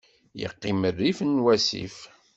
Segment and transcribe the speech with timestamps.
[0.39, 1.97] Yeqqim rrif n wasif.